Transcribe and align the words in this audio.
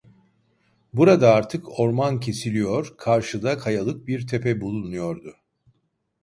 Burada 0.93 1.33
artık 1.33 1.79
orman 1.79 2.19
kesiliyor, 2.19 2.93
karşıda 2.97 3.57
kayalık 3.57 4.07
bir 4.07 4.27
tepe 4.27 4.61
bulunuyordu. 4.61 5.35